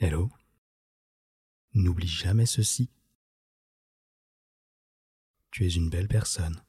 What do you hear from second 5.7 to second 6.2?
une belle